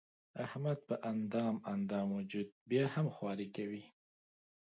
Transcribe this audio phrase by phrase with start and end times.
[0.45, 3.83] احمد په اندام اندام وجود بیا هم خواري کوي.